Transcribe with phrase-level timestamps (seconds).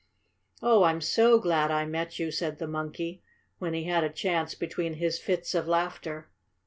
[0.63, 3.21] "Oh, I'm so glad I met you!" said the monkey,
[3.59, 6.27] when he had a chance between his fits of laughter.